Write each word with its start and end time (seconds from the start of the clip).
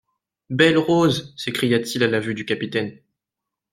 Belle-Rose! 0.49 1.31
s'écria-t-il 1.37 2.01
à 2.03 2.07
la 2.07 2.19
vue 2.19 2.33
du 2.33 2.43
capitaine. 2.43 2.97